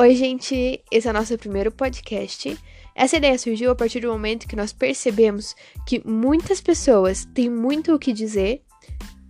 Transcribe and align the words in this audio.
Oi, 0.00 0.14
gente! 0.14 0.82
Esse 0.90 1.08
é 1.08 1.10
o 1.10 1.12
nosso 1.12 1.36
primeiro 1.36 1.70
podcast. 1.70 2.58
Essa 2.94 3.18
ideia 3.18 3.38
surgiu 3.38 3.70
a 3.70 3.74
partir 3.74 4.00
do 4.00 4.08
momento 4.08 4.48
que 4.48 4.56
nós 4.56 4.72
percebemos 4.72 5.54
que 5.86 6.00
muitas 6.08 6.58
pessoas 6.58 7.26
têm 7.34 7.50
muito 7.50 7.94
o 7.94 7.98
que 7.98 8.10
dizer, 8.10 8.62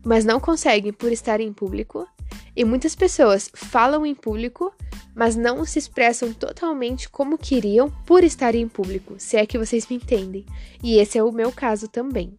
mas 0.06 0.24
não 0.24 0.38
conseguem 0.38 0.92
por 0.92 1.10
estar 1.10 1.40
em 1.40 1.52
público, 1.52 2.06
e 2.54 2.64
muitas 2.64 2.94
pessoas 2.94 3.50
falam 3.52 4.06
em 4.06 4.14
público, 4.14 4.72
mas 5.12 5.34
não 5.34 5.64
se 5.64 5.80
expressam 5.80 6.32
totalmente 6.32 7.10
como 7.10 7.36
queriam 7.36 7.90
por 8.06 8.22
estar 8.22 8.54
em 8.54 8.68
público, 8.68 9.16
se 9.18 9.36
é 9.36 9.44
que 9.44 9.58
vocês 9.58 9.88
me 9.88 9.96
entendem. 9.96 10.46
E 10.84 10.98
esse 10.98 11.18
é 11.18 11.24
o 11.24 11.32
meu 11.32 11.50
caso 11.50 11.88
também. 11.88 12.38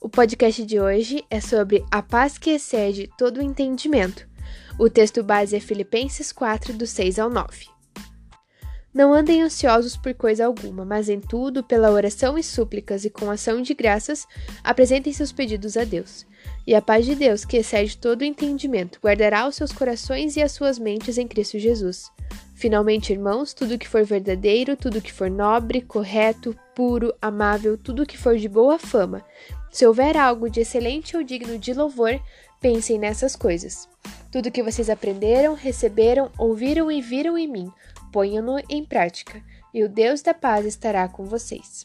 O 0.00 0.08
podcast 0.08 0.64
de 0.64 0.78
hoje 0.78 1.24
é 1.28 1.40
sobre 1.40 1.84
a 1.90 2.00
paz 2.02 2.38
que 2.38 2.50
excede 2.50 3.10
todo 3.18 3.38
o 3.38 3.42
entendimento. 3.42 4.27
O 4.78 4.88
texto 4.88 5.24
base 5.24 5.56
é 5.56 5.60
Filipenses 5.60 6.30
4, 6.30 6.72
do 6.72 6.86
6 6.86 7.18
ao 7.18 7.28
9. 7.28 7.66
Não 8.94 9.12
andem 9.12 9.42
ansiosos 9.42 9.96
por 9.96 10.14
coisa 10.14 10.46
alguma, 10.46 10.84
mas 10.84 11.08
em 11.08 11.18
tudo, 11.18 11.64
pela 11.64 11.90
oração 11.90 12.38
e 12.38 12.44
súplicas 12.44 13.04
e 13.04 13.10
com 13.10 13.28
ação 13.28 13.60
de 13.60 13.74
graças, 13.74 14.24
apresentem 14.62 15.12
seus 15.12 15.32
pedidos 15.32 15.76
a 15.76 15.82
Deus. 15.82 16.24
E 16.64 16.76
a 16.76 16.80
paz 16.80 17.04
de 17.04 17.16
Deus, 17.16 17.44
que 17.44 17.56
excede 17.56 17.98
todo 17.98 18.20
o 18.20 18.24
entendimento, 18.24 19.00
guardará 19.02 19.48
os 19.48 19.56
seus 19.56 19.72
corações 19.72 20.36
e 20.36 20.42
as 20.42 20.52
suas 20.52 20.78
mentes 20.78 21.18
em 21.18 21.26
Cristo 21.26 21.58
Jesus. 21.58 22.08
Finalmente, 22.54 23.12
irmãos, 23.12 23.52
tudo 23.52 23.78
que 23.78 23.88
for 23.88 24.04
verdadeiro, 24.04 24.76
tudo 24.76 25.02
que 25.02 25.12
for 25.12 25.28
nobre, 25.28 25.80
correto, 25.80 26.56
puro, 26.72 27.12
amável, 27.20 27.76
tudo 27.76 28.06
que 28.06 28.16
for 28.16 28.36
de 28.36 28.48
boa 28.48 28.78
fama, 28.78 29.24
se 29.70 29.86
houver 29.86 30.16
algo 30.16 30.48
de 30.48 30.60
excelente 30.60 31.16
ou 31.16 31.22
digno 31.22 31.58
de 31.58 31.74
louvor, 31.74 32.20
pensem 32.60 32.98
nessas 32.98 33.36
coisas. 33.36 33.88
Tudo 34.30 34.50
que 34.50 34.62
vocês 34.62 34.90
aprenderam, 34.90 35.54
receberam, 35.54 36.30
ouviram 36.36 36.90
e 36.90 37.00
viram 37.00 37.38
em 37.38 37.48
mim, 37.48 37.72
ponham-no 38.12 38.58
em 38.68 38.84
prática, 38.84 39.42
e 39.72 39.82
o 39.84 39.88
Deus 39.88 40.22
da 40.22 40.34
paz 40.34 40.66
estará 40.66 41.08
com 41.08 41.24
vocês. 41.24 41.84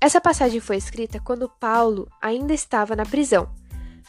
Essa 0.00 0.20
passagem 0.20 0.60
foi 0.60 0.76
escrita 0.76 1.20
quando 1.20 1.48
Paulo 1.48 2.08
ainda 2.20 2.52
estava 2.52 2.94
na 2.94 3.06
prisão. 3.06 3.48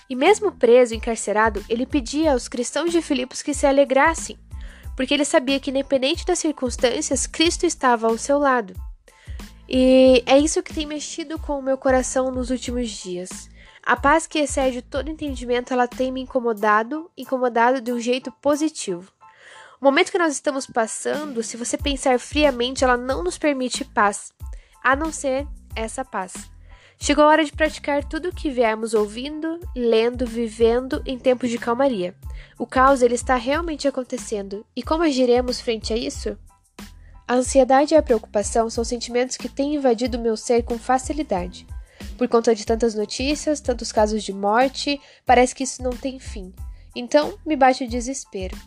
E 0.09 0.15
mesmo 0.15 0.51
preso, 0.51 0.93
encarcerado, 0.93 1.63
ele 1.69 1.85
pedia 1.85 2.33
aos 2.33 2.47
cristãos 2.47 2.91
de 2.91 3.01
Filipos 3.01 3.41
que 3.41 3.53
se 3.53 3.65
alegrassem, 3.65 4.37
porque 4.95 5.13
ele 5.13 5.25
sabia 5.25 5.59
que, 5.59 5.69
independente 5.69 6.25
das 6.25 6.39
circunstâncias, 6.39 7.25
Cristo 7.25 7.65
estava 7.65 8.07
ao 8.07 8.17
seu 8.17 8.37
lado. 8.37 8.73
E 9.67 10.23
é 10.25 10.37
isso 10.37 10.61
que 10.61 10.73
tem 10.73 10.85
mexido 10.85 11.39
com 11.39 11.57
o 11.57 11.61
meu 11.61 11.77
coração 11.77 12.31
nos 12.31 12.49
últimos 12.51 12.89
dias. 12.89 13.49
A 13.85 13.95
paz 13.95 14.25
que 14.25 14.39
excede 14.39 14.81
todo 14.81 15.11
entendimento, 15.11 15.71
ela 15.71 15.87
tem 15.87 16.11
me 16.11 16.19
incomodado, 16.19 17.11
incomodado 17.15 17.79
de 17.79 17.93
um 17.93 17.99
jeito 17.99 18.31
positivo. 18.41 19.13
O 19.79 19.85
momento 19.85 20.11
que 20.11 20.17
nós 20.17 20.33
estamos 20.33 20.65
passando, 20.65 21.43
se 21.43 21.55
você 21.55 21.77
pensar 21.77 22.19
friamente, 22.19 22.83
ela 22.83 22.97
não 22.97 23.23
nos 23.23 23.37
permite 23.37 23.85
paz, 23.85 24.33
a 24.83 24.95
não 24.95 25.11
ser 25.11 25.47
essa 25.75 26.03
paz. 26.03 26.33
Chegou 26.97 27.25
a 27.25 27.27
hora 27.27 27.45
de 27.45 27.51
praticar 27.51 28.03
tudo 28.03 28.29
o 28.29 28.33
que 28.33 28.49
viemos 28.49 28.95
ouvindo, 28.95 29.59
lendo, 29.75 30.25
vivendo 30.25 31.03
em 31.05 31.19
tempos 31.19 31.51
de 31.51 31.59
calmaria. 31.59 32.15
O 32.57 32.65
caos 32.65 33.03
ele 33.03 33.13
está 33.13 33.35
realmente 33.35 33.87
acontecendo, 33.87 34.65
e 34.75 34.81
como 34.81 35.03
agiremos 35.03 35.61
frente 35.61 35.93
a 35.93 35.95
isso? 35.95 36.35
A 37.27 37.35
ansiedade 37.35 37.93
e 37.93 37.97
a 37.97 38.01
preocupação 38.01 38.67
são 38.67 38.83
sentimentos 38.83 39.37
que 39.37 39.49
têm 39.49 39.75
invadido 39.75 40.17
meu 40.17 40.35
ser 40.35 40.63
com 40.63 40.79
facilidade. 40.79 41.67
Por 42.17 42.27
conta 42.27 42.55
de 42.55 42.65
tantas 42.65 42.95
notícias, 42.95 43.59
tantos 43.59 43.91
casos 43.91 44.23
de 44.23 44.33
morte, 44.33 44.99
parece 45.25 45.53
que 45.53 45.63
isso 45.63 45.83
não 45.83 45.91
tem 45.91 46.19
fim. 46.19 46.53
Então, 46.95 47.37
me 47.45 47.55
bate 47.55 47.83
o 47.83 47.89
desespero. 47.89 48.57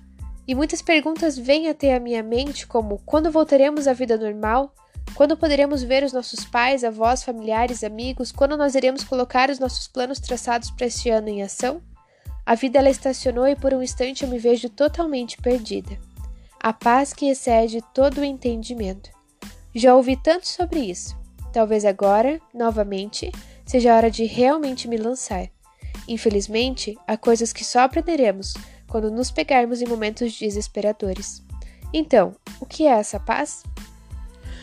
E 0.46 0.54
muitas 0.54 0.82
perguntas 0.82 1.38
vêm 1.38 1.68
até 1.68 1.94
a 1.94 2.00
minha 2.00 2.22
mente, 2.22 2.66
como 2.66 2.98
quando 3.04 3.30
voltaremos 3.30 3.86
à 3.86 3.92
vida 3.92 4.16
normal? 4.16 4.72
Quando 5.14 5.36
poderemos 5.36 5.82
ver 5.82 6.04
os 6.04 6.12
nossos 6.12 6.44
pais, 6.44 6.84
avós, 6.84 7.22
familiares, 7.22 7.82
amigos? 7.82 8.30
Quando 8.30 8.56
nós 8.56 8.74
iremos 8.74 9.04
colocar 9.04 9.50
os 9.50 9.58
nossos 9.58 9.88
planos 9.88 10.20
traçados 10.20 10.70
para 10.70 10.86
este 10.86 11.10
ano 11.10 11.28
em 11.28 11.42
ação? 11.42 11.82
A 12.44 12.54
vida 12.54 12.78
ela 12.78 12.90
estacionou 12.90 13.46
e 13.46 13.56
por 13.56 13.74
um 13.74 13.82
instante 13.82 14.24
eu 14.24 14.30
me 14.30 14.38
vejo 14.38 14.68
totalmente 14.68 15.36
perdida 15.38 15.98
a 16.60 16.72
paz 16.72 17.12
que 17.12 17.28
excede 17.28 17.80
todo 17.94 18.18
o 18.18 18.24
entendimento. 18.24 19.10
Já 19.74 19.94
ouvi 19.94 20.16
tanto 20.16 20.46
sobre 20.46 20.80
isso. 20.80 21.16
Talvez 21.58 21.84
agora, 21.84 22.40
novamente, 22.54 23.32
seja 23.66 23.92
a 23.92 23.96
hora 23.96 24.10
de 24.12 24.24
realmente 24.24 24.86
me 24.86 24.96
lançar. 24.96 25.50
Infelizmente, 26.06 26.96
há 27.04 27.16
coisas 27.16 27.52
que 27.52 27.64
só 27.64 27.80
aprenderemos 27.80 28.54
quando 28.86 29.10
nos 29.10 29.32
pegarmos 29.32 29.82
em 29.82 29.84
momentos 29.84 30.38
desesperadores. 30.38 31.42
Então, 31.92 32.36
o 32.60 32.64
que 32.64 32.86
é 32.86 32.90
essa 32.90 33.18
paz? 33.18 33.64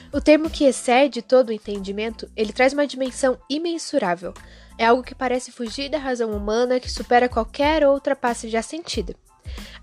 O 0.10 0.22
termo 0.22 0.50
que 0.50 0.64
excede 0.64 1.22
todo 1.22 1.50
o 1.50 1.52
entendimento, 1.52 2.32
ele 2.34 2.54
traz 2.54 2.72
uma 2.72 2.88
dimensão 2.88 3.38
imensurável. 3.50 4.34
É 4.78 4.86
algo 4.86 5.04
que 5.04 5.14
parece 5.14 5.52
fugir 5.52 5.90
da 5.90 5.98
razão 5.98 6.32
humana, 6.32 6.80
que 6.80 6.90
supera 6.90 7.28
qualquer 7.28 7.86
outra 7.86 8.16
passe 8.16 8.48
já 8.48 8.62
sentida. 8.62 9.14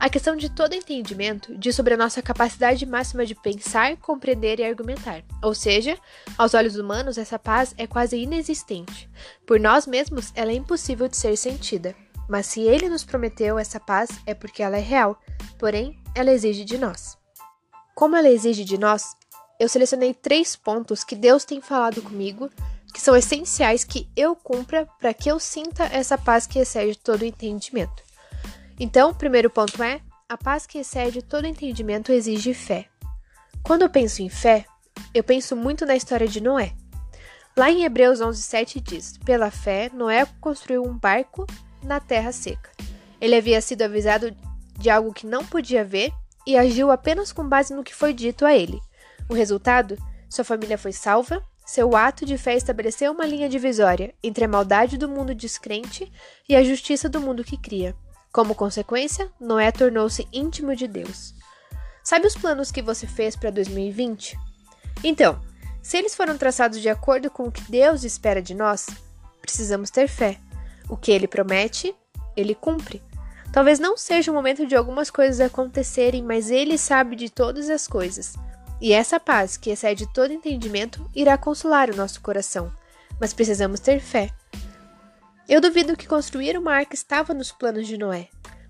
A 0.03 0.11
questão 0.11 0.35
de 0.35 0.51
todo 0.51 0.75
entendimento 0.75 1.57
diz 1.57 1.77
sobre 1.77 1.95
a 1.95 1.97
nossa 1.97 2.21
capacidade 2.21 2.85
máxima 2.85 3.25
de 3.25 3.37
pensar, 3.37 3.97
compreender 3.99 4.59
e 4.59 4.65
argumentar. 4.65 5.23
Ou 5.41 5.55
seja, 5.55 5.97
aos 6.37 6.55
olhos 6.55 6.75
humanos, 6.75 7.19
essa 7.19 7.39
paz 7.39 7.73
é 7.79 7.87
quase 7.87 8.17
inexistente. 8.17 9.09
Por 9.47 9.61
nós 9.61 9.87
mesmos, 9.87 10.33
ela 10.35 10.51
é 10.51 10.57
impossível 10.57 11.07
de 11.07 11.17
ser 11.17 11.37
sentida. 11.37 11.95
Mas 12.29 12.47
se 12.47 12.63
ele 12.63 12.89
nos 12.89 13.05
prometeu 13.05 13.61
essa 13.61 13.79
paz, 13.79 14.11
é 14.27 14.35
porque 14.35 14.61
ela 14.61 14.77
é 14.77 14.81
real, 14.81 15.17
porém, 15.57 15.97
ela 16.17 16.33
exige 16.33 16.65
de 16.65 16.77
nós. 16.79 17.17
Como 17.95 18.17
ela 18.17 18.29
exige 18.29 18.65
de 18.65 18.77
nós, 18.77 19.15
eu 19.61 19.69
selecionei 19.69 20.13
três 20.13 20.57
pontos 20.57 21.05
que 21.05 21.15
Deus 21.15 21.45
tem 21.45 21.61
falado 21.61 22.03
comigo 22.03 22.51
que 22.93 23.01
são 23.01 23.15
essenciais 23.15 23.85
que 23.85 24.09
eu 24.17 24.35
cumpra 24.35 24.85
para 24.99 25.15
que 25.15 25.31
eu 25.31 25.39
sinta 25.39 25.85
essa 25.85 26.19
paz 26.19 26.45
que 26.45 26.59
excede 26.59 26.99
todo 26.99 27.25
entendimento. 27.25 28.03
Então, 28.83 29.11
o 29.11 29.15
primeiro 29.15 29.49
ponto 29.49 29.81
é: 29.81 30.01
a 30.29 30.37
paz 30.37 30.67
que 30.67 30.79
excede 30.79 31.23
todo 31.23 31.47
entendimento 31.47 32.11
exige 32.11 32.53
fé. 32.53 32.89
Quando 33.63 33.83
eu 33.83 33.89
penso 33.89 34.23
em 34.23 34.29
fé, 34.29 34.67
eu 35.15 35.23
penso 35.23 35.55
muito 35.55 35.87
na 35.87 35.95
história 35.95 36.27
de 36.27 36.41
Noé. 36.41 36.73
Lá 37.57 37.71
em 37.71 37.85
Hebreus 37.85 38.21
11:7 38.21 38.81
diz: 38.81 39.19
Pela 39.19 39.53
fé, 39.53 39.89
Noé 39.95 40.27
construiu 40.41 40.83
um 40.83 40.99
barco 40.99 41.47
na 41.81 42.01
terra 42.01 42.33
seca. 42.33 42.73
Ele 43.21 43.37
havia 43.37 43.61
sido 43.61 43.83
avisado 43.83 44.37
de 44.77 44.91
algo 44.91 45.13
que 45.13 45.29
não 45.29 45.45
podia 45.45 45.85
ver 45.85 46.13
e 46.45 46.59
agiu 46.59 46.91
apenas 46.91 47.33
com 47.33 47.49
base 47.49 47.73
no 47.73 47.85
que 47.85 47.95
foi 47.95 48.13
dito 48.13 48.45
a 48.45 48.53
ele. 48.53 48.81
O 49.29 49.35
resultado? 49.35 49.97
Sua 50.29 50.45
família 50.45 50.77
foi 50.77 50.91
salva, 50.91 51.41
seu 51.65 51.95
ato 51.95 52.27
de 52.27 52.37
fé 52.37 52.57
estabeleceu 52.57 53.13
uma 53.13 53.27
linha 53.27 53.49
divisória 53.49 54.13
entre 54.25 54.45
a 54.45 54.49
maldade 54.49 54.99
do 54.99 55.09
mundo 55.09 55.37
descrente 55.37 56.11
e 56.49 56.57
a 56.57 56.65
justiça 56.65 57.09
do 57.09 57.21
mundo 57.21 57.45
que 57.45 57.57
cria. 57.57 57.95
Como 58.33 58.55
consequência, 58.55 59.31
Noé 59.39 59.71
tornou-se 59.71 60.27
íntimo 60.33 60.75
de 60.75 60.89
Deus. 60.89 61.35
Sabe 62.03 62.27
os 62.27 62.35
planos 62.35 62.73
que 62.73 62.81
você 62.81 63.07
fez 63.07 63.37
para 63.37 63.51
2020? 63.51 64.39
Então, 65.05 65.39
se 65.83 65.99
eles 65.99 66.15
foram 66.15 66.39
traçados 66.39 66.81
de 66.81 66.89
acordo 66.89 67.31
com 67.31 67.45
o 67.45 67.53
que 67.53 67.71
Deus 67.71 68.05
espera 68.05 68.41
de 68.41 68.55
nós, 68.55 68.87
precisamos 69.43 69.91
ter 69.91 70.09
fé. 70.09 70.39
O 70.89 70.97
que 70.97 71.13
ele 71.13 71.29
promete, 71.29 71.95
ele 72.35 72.55
cumpre. 72.55 73.03
Talvez 73.53 73.79
não 73.79 73.99
seja 73.99 74.31
o 74.31 74.35
momento 74.35 74.67
de 74.67 74.75
algumas 74.75 75.11
coisas 75.11 75.39
acontecerem, 75.39 76.23
mas 76.23 76.51
ele 76.51 76.79
sabe 76.79 77.17
de 77.17 77.29
todas 77.29 77.69
as 77.69 77.87
coisas. 77.87 78.35
E 78.81 78.95
essa 78.95 79.21
paz, 79.21 79.59
que 79.59 79.71
excede 79.71 80.11
todo 80.11 80.33
entendimento, 80.33 81.07
irá 81.15 81.37
consolar 81.37 81.91
o 81.91 81.97
nosso 81.97 82.21
coração. 82.23 82.73
Mas 83.21 83.35
precisamos 83.35 83.79
ter 83.79 84.01
fé. 84.01 84.31
Eu 85.49 85.61
duvido 85.61 85.97
que 85.97 86.07
construir 86.07 86.57
uma 86.57 86.73
arca 86.73 86.95
estava 86.95 87.35
nos 87.35 87.51
planos 87.51 87.87
de 87.87 87.99
Noé, 87.99 88.29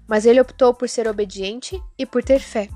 mas 0.09 0.25
ele 0.25 0.41
optou 0.41 0.73
por 0.73 0.89
ser 0.89 1.07
obediente 1.07 1.81
e 1.99 2.07
por 2.07 2.25
ter 2.25 2.41
fé. 2.41 2.69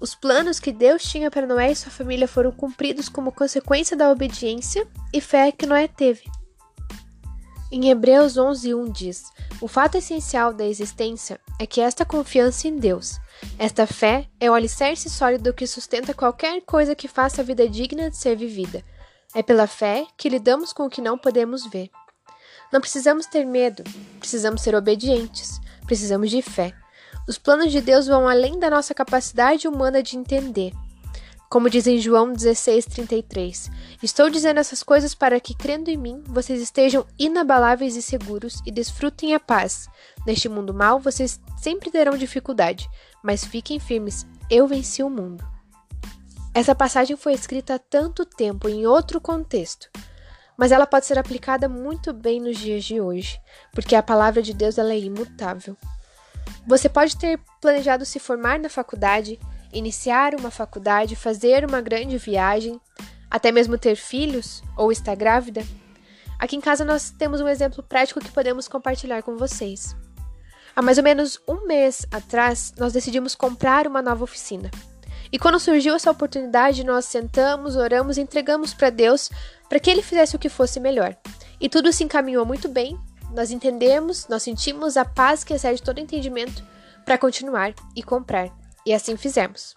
Os 0.00 0.14
planos 0.14 0.58
que 0.58 0.72
Deus 0.72 1.02
tinha 1.02 1.30
para 1.30 1.46
Noé 1.46 1.70
e 1.70 1.76
sua 1.76 1.90
família 1.90 2.26
foram 2.26 2.50
cumpridos 2.50 3.08
como 3.08 3.32
consequência 3.32 3.96
da 3.96 4.10
obediência 4.10 4.86
e 5.12 5.20
fé 5.20 5.52
que 5.52 5.66
Noé 5.66 5.86
teve. 5.86 6.24
Em 7.70 7.90
Hebreus 7.90 8.36
11:1 8.36 8.90
diz: 8.90 9.24
"O 9.60 9.68
fato 9.68 9.98
essencial 9.98 10.52
da 10.52 10.64
existência 10.64 11.38
é 11.60 11.66
que 11.66 11.80
esta 11.80 12.04
confiança 12.04 12.66
em 12.66 12.76
Deus, 12.76 13.18
esta 13.58 13.86
fé 13.86 14.28
é 14.40 14.50
o 14.50 14.54
alicerce 14.54 15.10
sólido 15.10 15.52
que 15.52 15.66
sustenta 15.66 16.14
qualquer 16.14 16.62
coisa 16.62 16.94
que 16.94 17.08
faça 17.08 17.42
a 17.42 17.44
vida 17.44 17.68
digna 17.68 18.10
de 18.10 18.16
ser 18.16 18.36
vivida. 18.36 18.82
É 19.34 19.42
pela 19.42 19.66
fé 19.66 20.06
que 20.16 20.28
lidamos 20.28 20.72
com 20.72 20.86
o 20.86 20.90
que 20.90 21.02
não 21.02 21.18
podemos 21.18 21.66
ver." 21.66 21.90
Não 22.74 22.80
precisamos 22.80 23.26
ter 23.26 23.46
medo, 23.46 23.84
precisamos 24.18 24.60
ser 24.60 24.74
obedientes, 24.74 25.60
precisamos 25.86 26.28
de 26.28 26.42
fé. 26.42 26.74
Os 27.28 27.38
planos 27.38 27.70
de 27.70 27.80
Deus 27.80 28.08
vão 28.08 28.28
além 28.28 28.58
da 28.58 28.68
nossa 28.68 28.92
capacidade 28.92 29.68
humana 29.68 30.02
de 30.02 30.16
entender. 30.16 30.72
Como 31.48 31.70
diz 31.70 31.86
em 31.86 32.00
João 32.00 32.32
16,33: 32.32 33.70
Estou 34.02 34.28
dizendo 34.28 34.58
essas 34.58 34.82
coisas 34.82 35.14
para 35.14 35.38
que, 35.38 35.54
crendo 35.54 35.88
em 35.88 35.96
mim, 35.96 36.24
vocês 36.26 36.60
estejam 36.60 37.06
inabaláveis 37.16 37.94
e 37.94 38.02
seguros 38.02 38.60
e 38.66 38.72
desfrutem 38.72 39.34
a 39.34 39.38
paz. 39.38 39.88
Neste 40.26 40.48
mundo 40.48 40.74
mau, 40.74 40.98
vocês 40.98 41.40
sempre 41.56 41.92
terão 41.92 42.16
dificuldade, 42.16 42.90
mas 43.22 43.44
fiquem 43.44 43.78
firmes, 43.78 44.26
Eu 44.50 44.66
venci 44.66 45.00
o 45.00 45.08
mundo. 45.08 45.46
Essa 46.52 46.74
passagem 46.74 47.16
foi 47.16 47.34
escrita 47.34 47.76
há 47.76 47.78
tanto 47.78 48.24
tempo 48.24 48.68
em 48.68 48.84
outro 48.84 49.20
contexto, 49.20 49.88
mas 50.56 50.72
ela 50.72 50.86
pode 50.86 51.06
ser 51.06 51.18
aplicada 51.18 51.68
muito 51.68 52.12
bem 52.12 52.40
nos 52.40 52.58
dias 52.58 52.84
de 52.84 53.00
hoje, 53.00 53.40
porque 53.72 53.94
a 53.94 54.02
palavra 54.02 54.42
de 54.42 54.54
Deus 54.54 54.78
ela 54.78 54.92
é 54.92 54.98
imutável. 54.98 55.76
Você 56.66 56.88
pode 56.88 57.16
ter 57.16 57.38
planejado 57.60 58.04
se 58.04 58.18
formar 58.18 58.58
na 58.58 58.68
faculdade, 58.68 59.38
iniciar 59.72 60.34
uma 60.34 60.50
faculdade, 60.50 61.16
fazer 61.16 61.64
uma 61.64 61.80
grande 61.80 62.16
viagem, 62.16 62.80
até 63.30 63.50
mesmo 63.50 63.76
ter 63.76 63.96
filhos 63.96 64.62
ou 64.76 64.92
estar 64.92 65.14
grávida. 65.14 65.62
Aqui 66.38 66.56
em 66.56 66.60
casa 66.60 66.84
nós 66.84 67.10
temos 67.10 67.40
um 67.40 67.48
exemplo 67.48 67.82
prático 67.82 68.20
que 68.20 68.30
podemos 68.30 68.68
compartilhar 68.68 69.22
com 69.22 69.36
vocês. 69.36 69.96
Há 70.76 70.82
mais 70.82 70.98
ou 70.98 71.04
menos 71.04 71.40
um 71.46 71.66
mês 71.66 72.06
atrás, 72.10 72.72
nós 72.78 72.92
decidimos 72.92 73.34
comprar 73.34 73.86
uma 73.86 74.02
nova 74.02 74.24
oficina. 74.24 74.70
E 75.34 75.38
quando 75.38 75.58
surgiu 75.58 75.96
essa 75.96 76.12
oportunidade, 76.12 76.84
nós 76.84 77.06
sentamos, 77.06 77.74
oramos 77.74 78.18
entregamos 78.18 78.72
para 78.72 78.88
Deus 78.88 79.28
para 79.68 79.80
que 79.80 79.90
Ele 79.90 80.00
fizesse 80.00 80.36
o 80.36 80.38
que 80.38 80.48
fosse 80.48 80.78
melhor. 80.78 81.16
E 81.60 81.68
tudo 81.68 81.92
se 81.92 82.04
encaminhou 82.04 82.46
muito 82.46 82.68
bem, 82.68 82.96
nós 83.32 83.50
entendemos, 83.50 84.28
nós 84.28 84.44
sentimos 84.44 84.96
a 84.96 85.04
paz 85.04 85.42
que 85.42 85.52
excede 85.52 85.82
todo 85.82 85.98
entendimento 85.98 86.64
para 87.04 87.18
continuar 87.18 87.74
e 87.96 88.00
comprar. 88.00 88.48
E 88.86 88.94
assim 88.94 89.16
fizemos. 89.16 89.74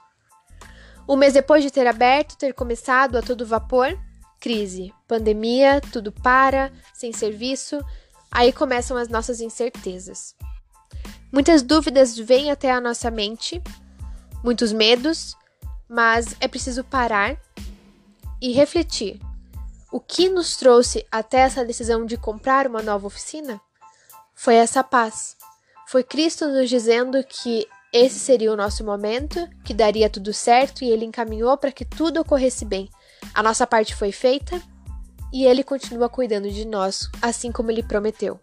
Um 1.09 1.15
mês 1.15 1.33
depois 1.33 1.63
de 1.63 1.71
ter 1.71 1.88
aberto, 1.88 2.38
ter 2.38 2.53
começado 2.53 3.18
a 3.18 3.24
todo 3.24 3.44
vapor, 3.44 3.98
crise, 4.39 4.94
pandemia, 5.07 5.81
tudo 5.92 6.12
para, 6.12 6.71
sem 6.94 7.12
serviço, 7.12 7.83
aí 8.30 8.53
começam 8.53 8.95
as 8.95 9.10
nossas 9.10 9.42
incertezas. 9.42 10.36
Muitas 11.31 11.63
dúvidas 11.63 12.15
vêm 12.15 12.51
até 12.51 12.71
a 12.71 12.80
nossa 12.80 13.10
mente, 13.10 13.60
muitos 14.44 14.71
medos, 14.71 15.36
mas 15.89 16.36
é 16.39 16.48
preciso 16.48 16.84
parar 16.84 17.38
e 18.42 18.51
refletir. 18.51 19.19
O 19.92 20.00
que 20.00 20.30
nos 20.30 20.57
trouxe 20.57 21.06
até 21.12 21.39
essa 21.39 21.63
decisão 21.63 22.06
de 22.06 22.18
comprar 22.18 22.68
uma 22.68 22.81
nova 22.81 23.07
oficina? 23.07 23.60
Foi 24.36 24.56
essa 24.56 24.84
paz. 24.84 25.38
Foi 25.88 26.04
Cristo 26.04 26.48
nos 26.48 26.69
dizendo 26.69 27.24
que 27.24 27.66
esse 27.94 28.19
seria 28.19 28.51
o 28.51 28.57
nosso 28.57 28.84
momento, 28.84 29.48
que 29.63 29.74
daria 29.74 30.10
tudo 30.10 30.34
certo 30.34 30.84
e 30.84 30.89
ele 30.89 31.06
encaminhou 31.06 31.57
para 31.57 31.72
que 31.72 31.86
tudo 31.86 32.19
ocorresse 32.19 32.66
bem. 32.66 32.89
A 33.34 33.42
nossa 33.42 33.66
parte 33.66 33.95
foi 33.95 34.12
feita 34.12 34.62
e 35.31 35.45
ele 35.45 35.63
continua 35.63 36.10
cuidando 36.10 36.50
de 36.51 36.66
nós, 36.66 37.10
assim 37.22 37.51
como 37.51 37.72
ele 37.72 37.81
prometeu. 37.81 38.39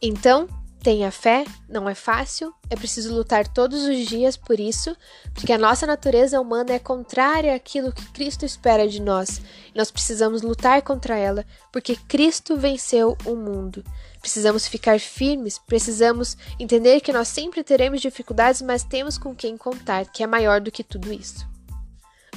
Então, 0.00 0.46
Tenha 0.82 1.10
fé, 1.10 1.44
não 1.68 1.88
é 1.88 1.94
fácil, 1.94 2.54
é 2.70 2.76
preciso 2.76 3.12
lutar 3.12 3.48
todos 3.48 3.82
os 3.82 4.06
dias 4.06 4.36
por 4.36 4.60
isso, 4.60 4.96
porque 5.34 5.52
a 5.52 5.58
nossa 5.58 5.86
natureza 5.86 6.40
humana 6.40 6.72
é 6.72 6.78
contrária 6.78 7.54
àquilo 7.54 7.92
que 7.92 8.06
Cristo 8.12 8.44
espera 8.44 8.86
de 8.86 9.02
nós. 9.02 9.40
Nós 9.74 9.90
precisamos 9.90 10.40
lutar 10.40 10.82
contra 10.82 11.16
ela, 11.16 11.44
porque 11.72 11.96
Cristo 11.96 12.56
venceu 12.56 13.16
o 13.24 13.34
mundo. 13.34 13.84
Precisamos 14.20 14.68
ficar 14.68 15.00
firmes, 15.00 15.58
precisamos 15.58 16.36
entender 16.60 17.00
que 17.00 17.12
nós 17.12 17.26
sempre 17.26 17.64
teremos 17.64 18.00
dificuldades, 18.00 18.62
mas 18.62 18.84
temos 18.84 19.18
com 19.18 19.34
quem 19.34 19.56
contar, 19.56 20.06
que 20.06 20.22
é 20.22 20.26
maior 20.26 20.60
do 20.60 20.70
que 20.70 20.84
tudo 20.84 21.12
isso. 21.12 21.46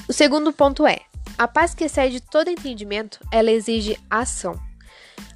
O 0.08 0.14
segundo 0.14 0.52
ponto 0.52 0.86
é: 0.88 1.00
a 1.38 1.48
paz 1.48 1.76
que 1.76 1.84
excede 1.84 2.22
todo 2.22 2.50
entendimento, 2.50 3.20
ela 3.32 3.52
exige 3.52 4.00
ação. 4.10 4.60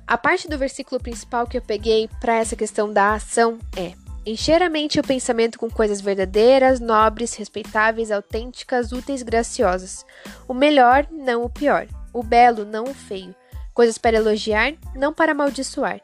A 0.07 0.17
parte 0.17 0.47
do 0.47 0.57
versículo 0.57 1.01
principal 1.01 1.47
que 1.47 1.57
eu 1.57 1.61
peguei 1.61 2.07
para 2.19 2.35
essa 2.35 2.55
questão 2.55 2.91
da 2.91 3.15
ação 3.15 3.57
é: 3.75 3.93
encher 4.25 4.61
a 4.61 4.69
mente 4.69 4.95
e 4.95 4.99
o 4.99 5.03
pensamento 5.03 5.57
com 5.57 5.69
coisas 5.69 5.99
verdadeiras, 5.99 6.79
nobres, 6.79 7.33
respeitáveis, 7.33 8.11
autênticas, 8.11 8.91
úteis, 8.91 9.23
graciosas. 9.23 10.05
O 10.47 10.53
melhor, 10.53 11.07
não 11.11 11.43
o 11.43 11.49
pior. 11.49 11.87
O 12.13 12.21
belo, 12.21 12.65
não 12.65 12.85
o 12.85 12.93
feio. 12.93 13.35
Coisas 13.73 13.97
para 13.97 14.17
elogiar, 14.17 14.73
não 14.95 15.11
para 15.11 15.31
amaldiçoar. 15.31 15.99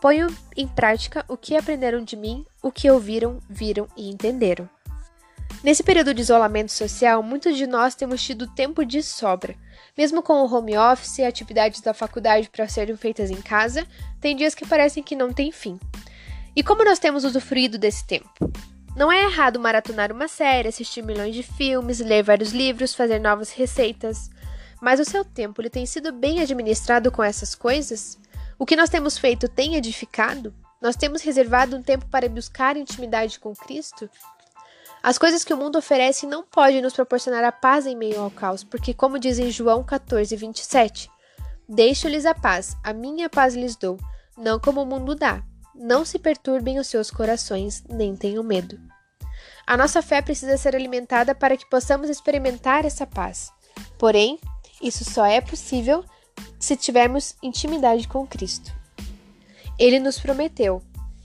Ponham 0.00 0.28
em 0.54 0.68
prática 0.68 1.24
o 1.26 1.36
que 1.36 1.56
aprenderam 1.56 2.04
de 2.04 2.14
mim, 2.14 2.44
o 2.62 2.70
que 2.70 2.90
ouviram, 2.90 3.40
viram 3.48 3.88
e 3.96 4.10
entenderam. 4.10 4.68
Nesse 5.62 5.82
período 5.82 6.14
de 6.14 6.20
isolamento 6.20 6.70
social, 6.70 7.22
muitos 7.22 7.56
de 7.56 7.66
nós 7.66 7.94
temos 7.94 8.22
tido 8.22 8.46
tempo 8.46 8.84
de 8.84 9.02
sobra. 9.02 9.56
Mesmo 9.96 10.22
com 10.22 10.34
o 10.34 10.52
home 10.52 10.76
office 10.76 11.18
e 11.18 11.24
atividades 11.24 11.80
da 11.80 11.94
faculdade 11.94 12.48
para 12.48 12.68
serem 12.68 12.96
feitas 12.96 13.30
em 13.30 13.40
casa, 13.40 13.86
tem 14.20 14.36
dias 14.36 14.54
que 14.54 14.66
parecem 14.66 15.02
que 15.02 15.16
não 15.16 15.32
tem 15.32 15.50
fim. 15.50 15.80
E 16.54 16.62
como 16.62 16.84
nós 16.84 16.98
temos 16.98 17.24
usufruído 17.24 17.78
desse 17.78 18.06
tempo? 18.06 18.30
Não 18.96 19.12
é 19.12 19.24
errado 19.24 19.60
maratonar 19.60 20.10
uma 20.12 20.28
série, 20.28 20.68
assistir 20.68 21.02
milhões 21.02 21.34
de 21.34 21.42
filmes, 21.42 22.00
ler 22.00 22.22
vários 22.22 22.52
livros, 22.52 22.94
fazer 22.94 23.18
novas 23.18 23.50
receitas. 23.50 24.30
Mas 24.80 25.00
o 25.00 25.04
seu 25.04 25.24
tempo 25.24 25.60
ele 25.60 25.68
tem 25.68 25.84
sido 25.84 26.12
bem 26.12 26.40
administrado 26.40 27.10
com 27.10 27.22
essas 27.22 27.54
coisas? 27.54 28.18
O 28.58 28.64
que 28.64 28.76
nós 28.76 28.88
temos 28.88 29.18
feito 29.18 29.48
tem 29.48 29.74
edificado? 29.74 30.54
Nós 30.80 30.96
temos 30.96 31.22
reservado 31.22 31.76
um 31.76 31.82
tempo 31.82 32.06
para 32.06 32.28
buscar 32.28 32.76
intimidade 32.76 33.38
com 33.38 33.54
Cristo? 33.54 34.08
As 35.06 35.18
coisas 35.18 35.44
que 35.44 35.54
o 35.54 35.56
mundo 35.56 35.78
oferece 35.78 36.26
não 36.26 36.42
podem 36.42 36.82
nos 36.82 36.92
proporcionar 36.92 37.44
a 37.44 37.52
paz 37.52 37.86
em 37.86 37.94
meio 37.94 38.20
ao 38.20 38.28
caos, 38.28 38.64
porque, 38.64 38.92
como 38.92 39.20
diz 39.20 39.38
em 39.38 39.52
João 39.52 39.84
14, 39.84 40.34
27, 40.34 41.08
Deixo-lhes 41.68 42.26
a 42.26 42.34
paz, 42.34 42.76
a 42.82 42.92
minha 42.92 43.30
paz 43.30 43.54
lhes 43.54 43.76
dou, 43.76 44.00
não 44.36 44.58
como 44.58 44.82
o 44.82 44.84
mundo 44.84 45.14
dá. 45.14 45.44
Não 45.72 46.04
se 46.04 46.18
perturbem 46.18 46.80
os 46.80 46.88
seus 46.88 47.08
corações, 47.08 47.84
nem 47.88 48.16
tenham 48.16 48.42
medo. 48.42 48.80
A 49.64 49.76
nossa 49.76 50.02
fé 50.02 50.20
precisa 50.20 50.56
ser 50.56 50.74
alimentada 50.74 51.36
para 51.36 51.56
que 51.56 51.70
possamos 51.70 52.10
experimentar 52.10 52.84
essa 52.84 53.06
paz. 53.06 53.52
Porém, 53.96 54.40
isso 54.82 55.04
só 55.04 55.24
é 55.24 55.40
possível 55.40 56.04
se 56.58 56.76
tivermos 56.76 57.36
intimidade 57.40 58.08
com 58.08 58.26
Cristo. 58.26 58.72
Ele 59.78 60.00
nos 60.00 60.18
prometeu, 60.18 60.82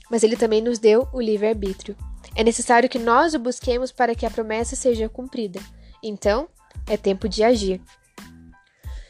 mas 0.08 0.22
ele 0.22 0.36
também 0.36 0.62
nos 0.62 0.78
deu 0.78 1.08
o 1.12 1.20
livre-arbítrio. 1.20 1.96
É 2.34 2.42
necessário 2.42 2.88
que 2.88 2.98
nós 2.98 3.34
o 3.34 3.38
busquemos 3.38 3.92
para 3.92 4.14
que 4.14 4.24
a 4.24 4.30
promessa 4.30 4.74
seja 4.74 5.08
cumprida. 5.08 5.60
Então, 6.02 6.48
é 6.86 6.96
tempo 6.96 7.28
de 7.28 7.44
agir. 7.44 7.80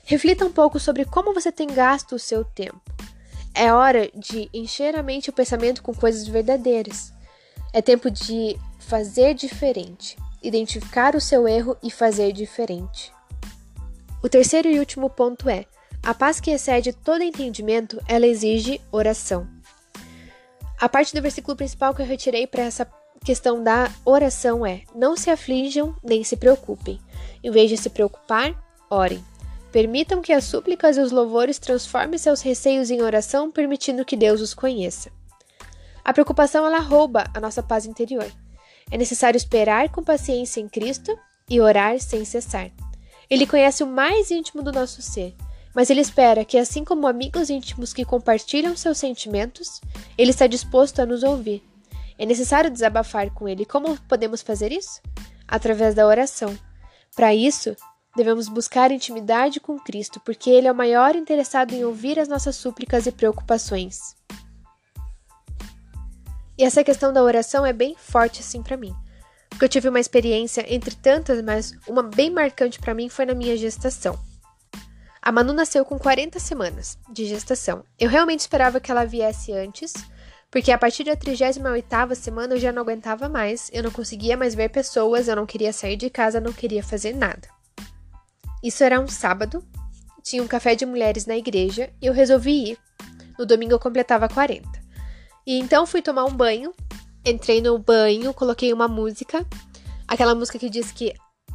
Reflita 0.04 0.44
um 0.44 0.52
pouco 0.52 0.80
sobre 0.80 1.04
como 1.04 1.32
você 1.32 1.52
tem 1.52 1.68
gasto 1.68 2.16
o 2.16 2.18
seu 2.18 2.44
tempo. 2.44 2.80
É 3.54 3.72
hora 3.72 4.10
de 4.14 4.48
encher 4.52 4.96
a 4.96 5.02
mente 5.02 5.26
e 5.26 5.30
o 5.30 5.32
pensamento 5.32 5.82
com 5.82 5.94
coisas 5.94 6.26
verdadeiras. 6.26 7.12
É 7.72 7.80
tempo 7.80 8.10
de 8.10 8.58
fazer 8.80 9.34
diferente, 9.34 10.16
identificar 10.42 11.14
o 11.14 11.20
seu 11.20 11.46
erro 11.46 11.76
e 11.82 11.90
fazer 11.90 12.32
diferente. 12.32 13.12
O 14.22 14.28
terceiro 14.28 14.68
e 14.68 14.78
último 14.78 15.08
ponto 15.08 15.48
é: 15.48 15.64
a 16.02 16.12
paz 16.12 16.40
que 16.40 16.50
excede 16.50 16.92
todo 16.92 17.22
entendimento, 17.22 18.00
ela 18.08 18.26
exige 18.26 18.80
oração. 18.90 19.46
A 20.80 20.88
parte 20.88 21.14
do 21.14 21.22
versículo 21.22 21.56
principal 21.56 21.94
que 21.94 22.02
eu 22.02 22.06
retirei 22.06 22.46
para 22.46 22.64
essa 22.64 22.84
questão 23.22 23.62
da 23.62 23.90
oração 24.04 24.66
é: 24.66 24.82
não 24.94 25.16
se 25.16 25.30
aflijam 25.30 25.94
nem 26.02 26.22
se 26.24 26.36
preocupem. 26.36 27.00
Em 27.42 27.50
vez 27.50 27.70
de 27.70 27.76
se 27.76 27.90
preocupar, 27.90 28.54
orem. 28.90 29.24
Permitam 29.70 30.20
que 30.20 30.32
as 30.32 30.44
súplicas 30.44 30.96
e 30.96 31.00
os 31.00 31.10
louvores 31.10 31.58
transformem 31.58 32.18
seus 32.18 32.42
receios 32.42 32.90
em 32.90 33.00
oração, 33.00 33.50
permitindo 33.50 34.04
que 34.04 34.16
Deus 34.16 34.40
os 34.40 34.52
conheça. 34.52 35.10
A 36.04 36.12
preocupação 36.12 36.66
ela 36.66 36.80
rouba 36.80 37.24
a 37.34 37.40
nossa 37.40 37.62
paz 37.62 37.86
interior. 37.86 38.30
É 38.90 38.98
necessário 38.98 39.36
esperar 39.36 39.88
com 39.88 40.02
paciência 40.02 40.60
em 40.60 40.68
Cristo 40.68 41.16
e 41.48 41.60
orar 41.60 41.98
sem 42.00 42.24
cessar. 42.24 42.70
Ele 43.30 43.46
conhece 43.46 43.82
o 43.82 43.86
mais 43.86 44.30
íntimo 44.30 44.62
do 44.62 44.72
nosso 44.72 45.00
ser, 45.00 45.34
mas 45.74 45.88
ele 45.88 46.02
espera 46.02 46.44
que, 46.44 46.58
assim 46.58 46.84
como 46.84 47.06
amigos 47.06 47.48
íntimos 47.48 47.94
que 47.94 48.04
compartilham 48.04 48.76
seus 48.76 48.98
sentimentos, 48.98 49.80
ele 50.18 50.30
está 50.30 50.46
disposto 50.46 51.00
a 51.00 51.06
nos 51.06 51.22
ouvir 51.22 51.71
é 52.22 52.26
necessário 52.26 52.70
desabafar 52.70 53.30
com 53.30 53.48
Ele. 53.48 53.64
Como 53.64 54.00
podemos 54.02 54.42
fazer 54.42 54.70
isso? 54.70 55.00
Através 55.48 55.92
da 55.92 56.06
oração. 56.06 56.56
Para 57.16 57.34
isso, 57.34 57.74
devemos 58.16 58.48
buscar 58.48 58.92
intimidade 58.92 59.58
com 59.58 59.76
Cristo, 59.76 60.20
porque 60.20 60.48
Ele 60.48 60.68
é 60.68 60.72
o 60.72 60.74
maior 60.74 61.16
interessado 61.16 61.72
em 61.72 61.84
ouvir 61.84 62.20
as 62.20 62.28
nossas 62.28 62.54
súplicas 62.54 63.06
e 63.06 63.12
preocupações. 63.12 64.14
E 66.56 66.62
essa 66.62 66.84
questão 66.84 67.12
da 67.12 67.24
oração 67.24 67.66
é 67.66 67.72
bem 67.72 67.96
forte 67.98 68.38
assim 68.38 68.62
para 68.62 68.76
mim. 68.76 68.94
Porque 69.50 69.64
eu 69.64 69.68
tive 69.68 69.88
uma 69.88 69.98
experiência 69.98 70.64
entre 70.72 70.94
tantas, 70.94 71.42
mas 71.42 71.74
uma 71.88 72.04
bem 72.04 72.30
marcante 72.30 72.78
para 72.78 72.94
mim 72.94 73.08
foi 73.08 73.26
na 73.26 73.34
minha 73.34 73.56
gestação. 73.56 74.16
A 75.20 75.32
Manu 75.32 75.52
nasceu 75.52 75.84
com 75.84 75.98
40 75.98 76.38
semanas 76.38 76.96
de 77.12 77.24
gestação. 77.24 77.84
Eu 77.98 78.08
realmente 78.08 78.40
esperava 78.40 78.78
que 78.78 78.92
ela 78.92 79.04
viesse 79.04 79.52
antes, 79.52 79.92
porque 80.52 80.70
a 80.70 80.76
partir 80.76 81.04
da 81.04 81.16
38ª 81.16 82.14
semana 82.14 82.54
eu 82.54 82.60
já 82.60 82.70
não 82.70 82.82
aguentava 82.82 83.26
mais, 83.26 83.70
eu 83.72 83.82
não 83.82 83.90
conseguia 83.90 84.36
mais 84.36 84.54
ver 84.54 84.68
pessoas, 84.68 85.26
eu 85.26 85.34
não 85.34 85.46
queria 85.46 85.72
sair 85.72 85.96
de 85.96 86.10
casa, 86.10 86.42
não 86.42 86.52
queria 86.52 86.82
fazer 86.82 87.14
nada. 87.14 87.48
Isso 88.62 88.84
era 88.84 89.00
um 89.00 89.08
sábado, 89.08 89.64
tinha 90.22 90.42
um 90.42 90.46
café 90.46 90.74
de 90.74 90.84
mulheres 90.84 91.24
na 91.24 91.38
igreja 91.38 91.90
e 92.02 92.06
eu 92.06 92.12
resolvi 92.12 92.72
ir. 92.72 92.78
No 93.38 93.46
domingo 93.46 93.72
eu 93.72 93.78
completava 93.78 94.28
40. 94.28 94.68
E 95.46 95.58
então 95.58 95.86
fui 95.86 96.02
tomar 96.02 96.26
um 96.26 96.36
banho, 96.36 96.74
entrei 97.24 97.62
no 97.62 97.78
banho, 97.78 98.34
coloquei 98.34 98.74
uma 98.74 98.86
música. 98.86 99.46
Aquela 100.06 100.34
música 100.34 100.58
que 100.58 100.68
diz 100.68 100.92
que 100.92 101.14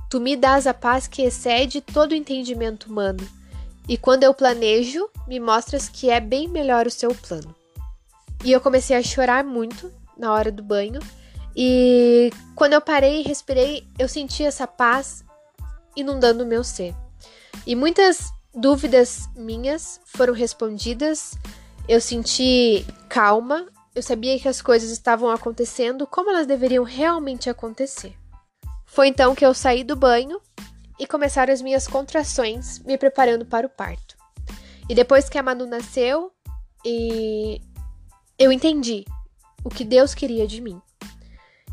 tu 0.09 0.19
me 0.19 0.35
dás 0.35 0.65
a 0.65 0.73
paz 0.73 1.07
que 1.07 1.21
excede 1.21 1.81
todo 1.81 2.13
o 2.13 2.15
entendimento 2.15 2.85
humano. 2.85 3.25
E 3.87 3.95
quando 3.95 4.23
eu 4.23 4.33
planejo, 4.33 5.07
me 5.27 5.39
mostras 5.39 5.87
que 5.87 6.09
é 6.09 6.19
bem 6.19 6.47
melhor 6.47 6.87
o 6.87 6.91
seu 6.91 7.13
plano. 7.13 7.56
E 8.43 8.51
eu 8.51 8.61
comecei 8.61 8.95
a 8.95 9.03
chorar 9.03 9.43
muito 9.43 9.91
na 10.17 10.33
hora 10.33 10.51
do 10.51 10.63
banho. 10.63 10.99
E 11.55 12.29
quando 12.55 12.73
eu 12.73 12.81
parei 12.81 13.21
e 13.21 13.23
respirei, 13.23 13.87
eu 13.97 14.07
senti 14.07 14.43
essa 14.43 14.67
paz 14.67 15.23
inundando 15.95 16.43
o 16.43 16.47
meu 16.47 16.63
ser. 16.63 16.93
E 17.65 17.75
muitas 17.75 18.31
dúvidas 18.53 19.27
minhas 19.35 19.99
foram 20.05 20.33
respondidas. 20.33 21.37
Eu 21.87 21.99
senti 21.99 22.85
calma, 23.09 23.65
eu 23.95 24.03
sabia 24.03 24.39
que 24.39 24.47
as 24.47 24.61
coisas 24.61 24.91
estavam 24.91 25.29
acontecendo 25.29 26.05
como 26.05 26.29
elas 26.29 26.45
deveriam 26.45 26.83
realmente 26.83 27.49
acontecer. 27.49 28.13
Foi 28.85 29.07
então 29.07 29.33
que 29.33 29.45
eu 29.45 29.53
saí 29.53 29.83
do 29.83 29.95
banho 29.95 30.39
e 30.99 31.07
começaram 31.07 31.53
as 31.53 31.61
minhas 31.61 31.87
contrações, 31.87 32.79
me 32.79 32.97
preparando 32.97 33.45
para 33.45 33.67
o 33.67 33.69
parto. 33.69 34.15
E 34.89 34.95
depois 34.95 35.27
que 35.29 35.37
a 35.37 35.43
Manu 35.43 35.65
nasceu, 35.65 36.31
e 36.85 37.61
eu 38.37 38.51
entendi 38.51 39.03
o 39.63 39.69
que 39.69 39.83
Deus 39.83 40.13
queria 40.13 40.47
de 40.47 40.61
mim. 40.61 40.81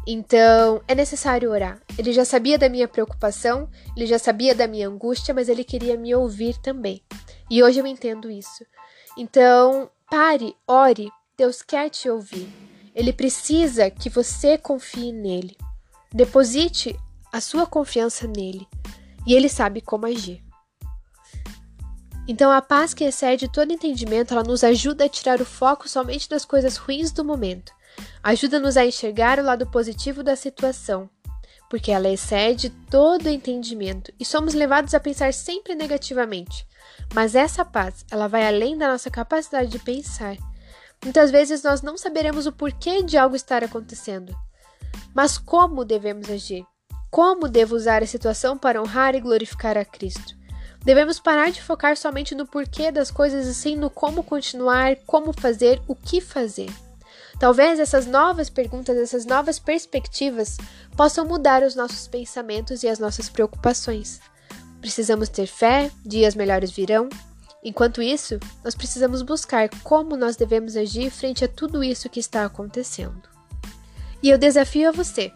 Então, 0.07 0.83
é 0.87 0.95
necessário 0.95 1.51
orar. 1.51 1.81
Ele 1.97 2.13
já 2.13 2.25
sabia 2.25 2.59
da 2.59 2.69
minha 2.69 2.87
preocupação, 2.87 3.69
ele 3.97 4.07
já 4.07 4.19
sabia 4.19 4.55
da 4.55 4.67
minha 4.67 4.89
angústia, 4.89 5.33
mas 5.33 5.49
ele 5.49 5.65
queria 5.65 5.97
me 5.97 6.15
ouvir 6.15 6.59
também. 6.59 7.03
E 7.51 7.63
hoje 7.63 7.79
eu 7.79 7.87
entendo 7.87 8.31
isso. 8.31 8.65
Então, 9.17 9.91
pare, 10.11 10.55
ore, 10.67 11.11
Deus 11.37 11.63
quer 11.63 11.89
te 11.89 12.11
ouvir. 12.11 12.49
Ele 12.95 13.13
precisa 13.13 13.91
que 13.91 14.11
você 14.11 14.59
confie 14.59 15.13
nele. 15.13 15.57
Deposite 16.13 16.95
a 17.33 17.41
sua 17.41 17.67
confiança 17.67 18.27
nele 18.27 18.69
e 19.27 19.35
ele 19.35 19.49
sabe 19.49 19.81
como 19.81 20.07
agir. 20.07 20.44
Então, 22.27 22.51
a 22.51 22.63
paz 22.63 22.95
que 22.95 23.05
excede 23.05 23.49
todo 23.49 23.73
entendimento, 23.73 24.33
ela 24.33 24.43
nos 24.43 24.65
ajuda 24.65 25.05
a 25.05 25.09
tirar 25.09 25.41
o 25.41 25.45
foco 25.45 25.89
somente 25.89 26.29
das 26.29 26.45
coisas 26.45 26.77
ruins 26.77 27.13
do 27.13 27.25
momento. 27.25 27.73
Ajuda-nos 28.23 28.77
a 28.77 28.87
enxergar 28.87 29.39
o 29.39 29.45
lado 29.45 29.67
positivo 29.67 30.23
da 30.23 30.35
situação, 30.35 31.09
porque 31.69 31.93
ela 31.93 32.09
excede 32.09 32.71
todo 32.91 33.29
entendimento 33.29 34.13
e 34.19 34.25
somos 34.25 34.55
levados 34.55 34.95
a 34.95 35.01
pensar 35.01 35.33
sempre 35.35 35.75
negativamente. 35.75 36.67
Mas 37.13 37.35
essa 37.35 37.65
paz, 37.65 38.05
ela 38.11 38.27
vai 38.27 38.47
além 38.47 38.77
da 38.77 38.89
nossa 38.89 39.11
capacidade 39.11 39.71
de 39.71 39.79
pensar 39.79 40.37
Muitas 41.05 41.31
vezes 41.31 41.63
nós 41.63 41.83
não 41.83 41.99
saberemos 41.99 42.47
o 42.47 42.53
porquê 42.53 43.03
de 43.03 43.19
algo 43.19 43.37
estar 43.37 43.63
acontecendo. 43.63 44.35
Mas 45.15 45.37
como 45.37 45.85
devemos 45.85 46.31
agir? 46.31 46.65
Como 47.11 47.47
devo 47.47 47.77
usar 47.77 48.03
a 48.03 48.07
situação 48.07 48.57
para 48.57 48.81
honrar 48.81 49.15
e 49.15 49.21
glorificar 49.21 49.77
a 49.77 49.85
Cristo? 49.85 50.35
Devemos 50.85 51.19
parar 51.19 51.51
de 51.51 51.63
focar 51.63 51.97
somente 51.97 52.35
no 52.35 52.47
porquê 52.47 52.93
das 52.93 53.11
coisas 53.11 53.47
e 53.47 53.55
sim 53.55 53.75
no 53.75 53.89
como 53.89 54.23
continuar, 54.23 54.97
como 55.07 55.33
fazer, 55.33 55.81
o 55.89 55.95
que 55.95 56.21
fazer. 56.21 56.71
Talvez 57.41 57.81
essas 57.81 58.07
novas 58.07 58.51
perguntas, 58.51 58.97
essas 58.97 59.25
novas 59.25 59.59
perspectivas 59.59 60.59
possam 60.97 61.25
mudar 61.25 61.63
os 61.63 61.75
nossos 61.75 62.07
pensamentos 62.07 62.83
e 62.83 62.89
as 62.89 62.99
nossas 62.99 63.29
preocupações. 63.29 64.21
Precisamos 64.81 65.29
ter 65.29 65.47
fé, 65.47 65.91
dias 66.05 66.35
melhores 66.35 66.71
virão, 66.71 67.09
Enquanto 67.65 68.03
isso, 68.03 68.39
nós 68.63 68.75
precisamos 68.75 69.23
buscar 69.23 69.71
como 69.83 70.19
nós 70.19 70.37
devemos 70.37 70.77
agir 70.77 71.11
frente 71.11 71.47
a 71.47 71.49
tudo 71.49 71.83
isso 71.83 72.11
que 72.11 72.21
está 72.21 72.45
acontecendo. 72.45 73.23
E 74.23 74.29
eu 74.29 74.37
desafio 74.37 74.91
a 74.91 74.93
você 74.93 75.33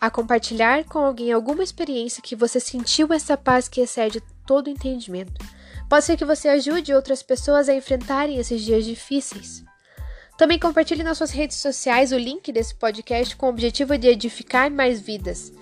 a 0.00 0.08
compartilhar 0.08 0.84
com 0.84 1.00
alguém 1.00 1.32
alguma 1.32 1.64
experiência 1.64 2.22
que 2.22 2.36
você 2.36 2.60
sentiu 2.60 3.12
essa 3.12 3.36
paz 3.36 3.66
que 3.66 3.80
excede 3.80 4.22
todo 4.48 4.70
entendimento. 4.70 5.44
Pode 5.90 6.06
ser 6.06 6.16
que 6.16 6.24
você 6.24 6.48
ajude 6.48 6.94
outras 6.94 7.22
pessoas 7.22 7.68
a 7.68 7.74
enfrentarem 7.74 8.38
esses 8.38 8.62
dias 8.62 8.86
difíceis. 8.86 9.62
Também 10.38 10.58
compartilhe 10.58 11.02
nas 11.02 11.18
suas 11.18 11.30
redes 11.30 11.58
sociais 11.58 12.12
o 12.12 12.16
link 12.16 12.50
desse 12.50 12.74
podcast 12.74 13.36
com 13.36 13.44
o 13.44 13.50
objetivo 13.50 13.98
de 13.98 14.08
edificar 14.08 14.70
mais 14.70 15.00
vidas. 15.00 15.52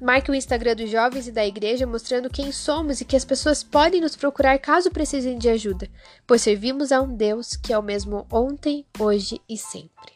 Marque 0.00 0.30
o 0.30 0.34
Instagram 0.34 0.76
dos 0.76 0.90
jovens 0.90 1.26
e 1.26 1.32
da 1.32 1.44
igreja 1.44 1.86
mostrando 1.86 2.30
quem 2.30 2.52
somos 2.52 3.00
e 3.00 3.04
que 3.04 3.16
as 3.16 3.24
pessoas 3.24 3.64
podem 3.64 4.00
nos 4.00 4.14
procurar 4.14 4.58
caso 4.58 4.90
precisem 4.92 5.38
de 5.38 5.48
ajuda, 5.48 5.88
pois 6.24 6.42
servimos 6.42 6.92
a 6.92 7.00
um 7.00 7.12
Deus 7.12 7.56
que 7.56 7.72
é 7.72 7.78
o 7.78 7.82
mesmo 7.82 8.26
ontem, 8.30 8.86
hoje 9.00 9.40
e 9.48 9.56
sempre. 9.56 10.15